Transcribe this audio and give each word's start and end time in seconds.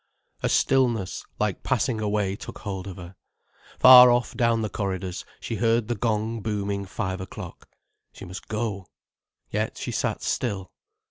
A 0.41 0.49
stillness, 0.49 1.23
like 1.37 1.61
passing 1.61 2.01
away, 2.01 2.35
took 2.35 2.57
hold 2.57 2.87
of 2.87 2.97
her. 2.97 3.15
Far 3.77 4.09
off, 4.09 4.35
down 4.35 4.63
the 4.63 4.67
corridors, 4.71 5.23
she 5.39 5.57
heard 5.57 5.89
the 5.89 5.93
gong 5.95 6.41
booming 6.41 6.85
five 6.85 7.21
o'clock. 7.21 7.69
She 8.11 8.25
must 8.25 8.47
go. 8.47 8.87
Yet 9.51 9.77
she 9.77 9.91
sat 9.91 10.23
still. 10.23 10.71